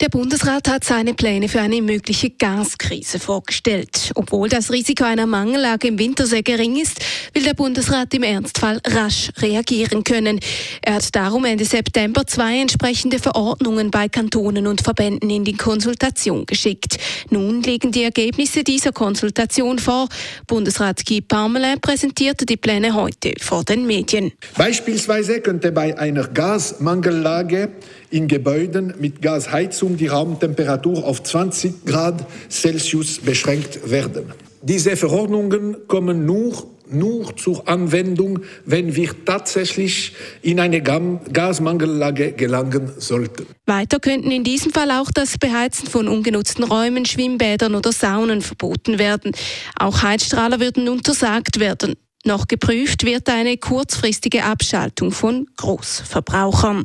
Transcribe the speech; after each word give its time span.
Der 0.00 0.08
Bundesrat 0.08 0.66
hat 0.66 0.82
seine 0.82 1.12
Pläne 1.12 1.46
für 1.46 1.60
eine 1.60 1.82
mögliche 1.82 2.30
Gaskrise 2.30 3.18
vorgestellt. 3.18 4.12
Obwohl 4.14 4.48
das 4.48 4.72
Risiko 4.72 5.04
einer 5.04 5.26
Mangellage 5.26 5.88
im 5.88 5.98
Winter 5.98 6.24
sehr 6.24 6.42
gering 6.42 6.80
ist, 6.80 7.04
will 7.34 7.42
der 7.42 7.52
Bundesrat 7.52 8.14
im 8.14 8.22
Ernstfall 8.22 8.80
rasch 8.86 9.30
reagieren 9.42 10.02
können. 10.02 10.40
Er 10.80 10.94
hat 10.94 11.14
darum 11.14 11.44
Ende 11.44 11.66
September 11.66 12.26
zwei 12.26 12.60
entsprechende 12.62 13.18
Verordnungen 13.18 13.90
bei 13.90 14.08
Kantonen 14.08 14.66
und 14.66 14.80
Verbänden 14.80 15.28
in 15.28 15.44
die 15.44 15.52
Konsultation 15.52 16.46
geschickt. 16.46 16.96
Nun 17.28 17.62
liegen 17.62 17.92
die 17.92 18.04
Ergebnisse 18.04 18.64
dieser 18.64 18.92
Konsultation 18.92 19.78
vor. 19.78 20.08
Bundesrat 20.46 21.04
Guy 21.04 21.20
Parmelin 21.20 21.78
präsentierte 21.78 22.46
die 22.46 22.56
Pläne 22.56 22.94
heute 22.94 23.34
vor 23.38 23.64
den 23.64 23.86
Medien. 23.86 24.32
Beispielsweise 24.56 25.42
könnte 25.42 25.72
bei 25.72 25.98
einer 25.98 26.26
Gasmangellage 26.26 27.68
in 28.08 28.28
Gebäuden 28.28 28.94
mit 28.98 29.20
Gasheizung 29.20 29.89
die 29.96 30.08
Raumtemperatur 30.08 31.04
auf 31.04 31.22
20 31.22 31.84
Grad 31.84 32.26
Celsius 32.50 33.18
beschränkt 33.18 33.90
werden. 33.90 34.32
Diese 34.62 34.96
Verordnungen 34.96 35.88
kommen 35.88 36.26
nur 36.26 36.66
nur 36.92 37.36
zur 37.36 37.68
Anwendung, 37.68 38.40
wenn 38.64 38.94
wir 38.96 39.24
tatsächlich 39.24 40.12
in 40.42 40.60
eine 40.60 40.82
Gasmangellage 40.82 42.32
gelangen 42.32 42.92
sollten. 42.98 43.46
Weiter 43.66 44.00
könnten 44.00 44.30
in 44.30 44.44
diesem 44.44 44.72
Fall 44.72 44.90
auch 44.90 45.10
das 45.12 45.38
Beheizen 45.38 45.86
von 45.86 46.08
ungenutzten 46.08 46.64
Räumen, 46.64 47.04
Schwimmbädern 47.06 47.74
oder 47.74 47.92
Saunen 47.92 48.42
verboten 48.42 48.98
werden. 48.98 49.32
Auch 49.78 50.02
Heizstrahler 50.02 50.60
würden 50.60 50.88
untersagt 50.88 51.60
werden. 51.60 51.94
Noch 52.24 52.48
geprüft 52.48 53.04
wird 53.04 53.28
eine 53.28 53.56
kurzfristige 53.56 54.44
Abschaltung 54.44 55.10
von 55.10 55.46
Großverbrauchern. 55.56 56.84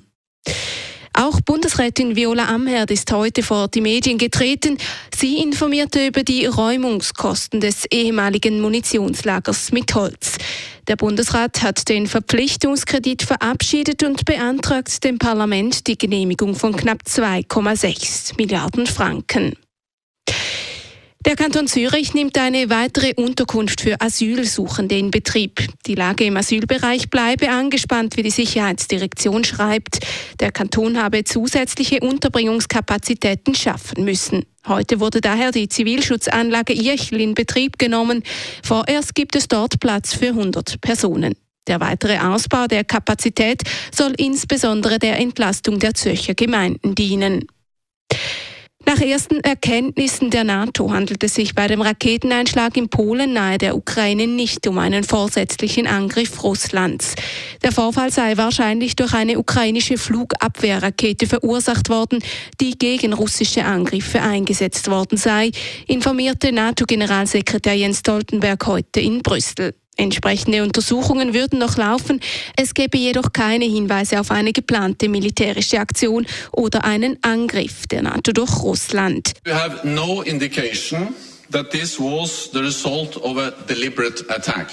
Auch 1.18 1.40
Bundesrätin 1.40 2.18
Viola 2.18 2.50
Amherd 2.50 2.92
ist 2.92 3.10
heute 3.14 3.42
vor 3.42 3.70
die 3.70 3.80
Medien 3.80 4.18
getreten. 4.18 4.78
Sie 5.16 5.38
informierte 5.38 6.06
über 6.06 6.24
die 6.24 6.46
Räumungskosten 6.46 7.62
des 7.62 7.86
ehemaligen 7.86 8.60
Munitionslagers 8.60 9.72
mit 9.72 9.96
Holz. 9.96 10.38
Der 10.90 10.98
Bundesrat 10.98 11.62
hat 11.62 11.88
den 11.88 12.08
Verpflichtungskredit 12.08 13.24
verabschiedet 13.24 14.04
und 14.04 14.26
beantragt 14.26 15.06
dem 15.06 15.18
Parlament 15.18 15.88
die 15.88 15.98
Genehmigung 15.98 16.54
von 16.54 16.76
knapp 16.76 17.04
2,6 17.08 18.36
Milliarden 18.36 18.86
Franken. 18.86 19.56
Der 21.26 21.36
Kanton 21.36 21.66
Zürich 21.66 22.14
nimmt 22.14 22.38
eine 22.38 22.70
weitere 22.70 23.16
Unterkunft 23.16 23.82
für 23.82 24.00
Asylsuchende 24.00 24.96
in 24.96 25.10
Betrieb. 25.10 25.68
Die 25.88 25.96
Lage 25.96 26.26
im 26.26 26.38
Asylbereich 26.38 27.10
bleibe 27.10 27.50
angespannt, 27.50 28.16
wie 28.16 28.22
die 28.22 28.30
Sicherheitsdirektion 28.30 29.44
schreibt. 29.44 30.06
Der 30.40 30.52
Kanton 30.52 31.02
habe 31.02 31.24
zusätzliche 31.24 32.02
Unterbringungskapazitäten 32.02 33.56
schaffen 33.56 34.06
müssen. 34.06 34.46
Heute 34.68 35.00
wurde 35.00 35.20
daher 35.20 35.52
die 35.52 35.68
Zivilschutzanlage 35.68 36.74
Irchel 36.74 37.20
in 37.20 37.34
Betrieb 37.34 37.80
genommen. 37.80 38.22
Vorerst 38.62 39.16
gibt 39.16 39.36
es 39.36 39.48
dort 39.48 39.80
Platz 39.80 40.14
für 40.14 40.28
100 40.28 40.80
Personen. 40.80 41.34
Der 41.66 41.80
weitere 41.80 42.20
Ausbau 42.20 42.68
der 42.68 42.84
Kapazität 42.84 43.64
soll 43.92 44.14
insbesondere 44.18 45.00
der 45.00 45.18
Entlastung 45.18 45.80
der 45.80 45.96
Zürcher 45.96 46.36
Gemeinden 46.36 46.94
dienen. 46.94 47.48
Nach 48.88 49.02
ersten 49.02 49.40
Erkenntnissen 49.40 50.30
der 50.30 50.44
NATO 50.44 50.92
handelt 50.92 51.24
es 51.24 51.34
sich 51.34 51.56
bei 51.56 51.68
dem 51.68 51.82
Raketeneinschlag 51.82 52.78
in 52.78 52.88
Polen 52.88 53.34
nahe 53.34 53.58
der 53.58 53.76
Ukraine 53.76 54.28
nicht 54.28 54.68
um 54.68 54.78
einen 54.78 55.04
vorsätzlichen 55.04 55.88
Angriff 55.88 56.44
Russlands. 56.44 57.16
Der 57.64 57.72
Vorfall 57.72 58.12
sei 58.12 58.38
wahrscheinlich 58.38 58.96
durch 58.96 59.14
eine 59.14 59.40
ukrainische 59.40 59.98
Flugabwehrrakete 59.98 61.26
verursacht 61.26 61.90
worden, 61.90 62.20
die 62.62 62.78
gegen 62.78 63.14
russische 63.14 63.66
Angriffe 63.66 64.22
eingesetzt 64.22 64.90
worden 64.90 65.18
sei, 65.18 65.50
informierte 65.88 66.52
NATO-Generalsekretär 66.52 67.74
Jens 67.74 68.00
Stoltenberg 68.00 68.68
heute 68.68 69.00
in 69.00 69.24
Brüssel. 69.24 69.74
Entsprechende 69.98 70.62
Untersuchungen 70.62 71.34
würden 71.34 71.60
noch 71.60 71.78
laufen. 71.78 72.20
Es 72.58 72.74
gäbe 72.74 72.98
jedoch 72.98 73.32
keine 73.32 73.66
Hinweise 73.66 74.20
auf 74.20 74.30
eine 74.30 74.52
geplante 74.52 75.08
militärische 75.08 75.80
Aktion 75.80 76.28
oder 76.52 76.84
einen 76.84 77.18
Angriff 77.22 77.88
der 77.88 78.02
NATO 78.02 78.34
durch 78.34 78.62
Russland. 78.62 79.32
We 79.46 79.54
have 79.54 79.88
no 79.88 80.22
indication 80.22 81.16
that 81.52 81.72
this 81.72 81.98
was 82.00 82.50
the 82.52 82.60
result 82.60 83.16
of 83.18 83.38
a 83.38 83.52
deliberate 83.68 84.26
attack. 84.30 84.70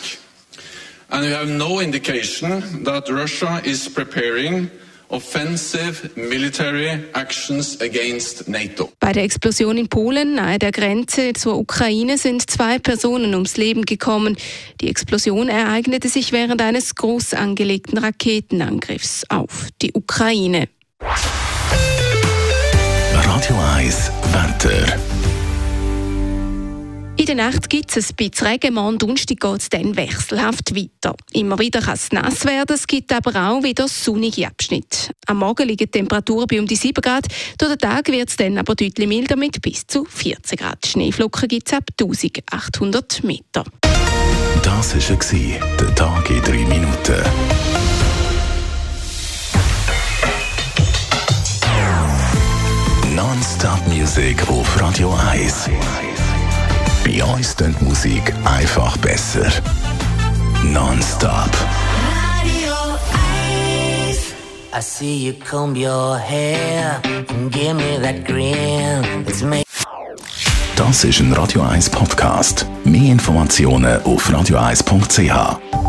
And 1.10 1.24
we 1.24 1.32
have 1.32 1.46
no 1.46 1.80
indication 1.80 2.84
that 2.84 3.08
Russia 3.08 3.60
is 3.64 3.88
preparing 3.88 4.70
offensive 5.12 6.10
military 6.16 7.04
actions 7.12 7.80
against 7.80 8.48
NATO. 8.48 8.90
Bei 8.98 9.12
der 9.12 9.24
Explosion 9.24 9.76
in 9.76 9.88
Polen 9.88 10.34
nahe 10.34 10.58
der 10.58 10.72
Grenze 10.72 11.34
zur 11.34 11.58
Ukraine 11.58 12.16
sind 12.18 12.50
zwei 12.50 12.78
Personen 12.78 13.34
ums 13.34 13.56
Leben 13.56 13.84
gekommen. 13.84 14.36
Die 14.80 14.88
Explosion 14.88 15.48
ereignete 15.48 16.08
sich 16.08 16.32
während 16.32 16.62
eines 16.62 16.94
groß 16.94 17.34
angelegten 17.34 17.98
Raketenangriffs 17.98 19.24
auf 19.28 19.68
die 19.82 19.92
Ukraine. 19.92 20.68
Radio 23.14 23.56
1 23.76 24.10
Wetter. 24.32 25.21
Der 27.32 27.46
Nacht 27.46 27.70
gibt 27.70 27.96
es 27.96 28.10
ein 28.10 28.16
bisschen 28.16 28.46
Regen, 28.46 28.74
morgen 28.74 28.98
Donnerstag 28.98 29.40
geht 29.40 29.60
es 29.62 29.70
dann 29.70 29.96
wechselhaft 29.96 30.76
weiter. 30.76 31.16
Immer 31.32 31.58
wieder 31.58 31.80
kann 31.80 31.94
es 31.94 32.12
nass 32.12 32.44
werden, 32.44 32.74
es 32.74 32.86
gibt 32.86 33.10
aber 33.10 33.30
auch 33.34 33.62
wieder 33.62 33.88
sonnige 33.88 34.46
Abschnitte. 34.46 35.12
Am 35.24 35.38
Morgen 35.38 35.66
liegen 35.66 35.86
die 35.86 35.86
Temperaturen 35.86 36.46
bei 36.46 36.60
um 36.60 36.66
die 36.66 36.76
7 36.76 37.00
Grad, 37.00 37.28
durch 37.56 37.70
den 37.70 37.78
Tag 37.78 38.08
wird 38.08 38.28
es 38.28 38.36
dann 38.36 38.58
aber 38.58 38.74
deutlich 38.74 39.08
milder 39.08 39.36
mit 39.36 39.62
bis 39.62 39.86
zu 39.86 40.04
14 40.04 40.58
Grad. 40.58 40.86
Schneeflocken 40.86 41.48
gibt 41.48 41.68
es 41.68 41.72
ab 41.72 41.84
1800 41.98 43.24
Meter. 43.24 43.64
Das 44.62 44.94
war 44.94 45.58
der 45.80 45.94
Tag 45.94 46.28
in 46.28 46.42
3 46.42 46.52
Minuten. 46.66 47.22
Non-Stop-Musik 53.14 54.46
auf 54.50 54.78
Radio 54.78 55.14
1. 55.30 55.70
Bei 57.12 57.22
uns 57.24 57.54
klingt 57.54 57.82
Musik 57.82 58.32
einfach 58.44 58.96
besser. 58.96 59.46
Non-stop. 60.64 61.50
I 64.74 64.80
see 64.80 65.26
you 65.26 65.34
comb 65.34 65.76
your 65.76 66.16
hair 66.16 67.02
and 67.04 67.52
give 67.52 67.74
me 67.74 67.98
that 68.00 68.24
grin. 68.24 69.26
It's 69.26 69.42
me. 69.42 69.62
Das 70.74 71.04
ist 71.04 71.20
ein 71.20 71.34
Radio 71.34 71.60
1 71.60 71.90
Podcast. 71.90 72.64
Mehr 72.84 73.12
Informationen 73.12 74.02
auf 74.04 74.30
radio1.ch. 74.30 75.81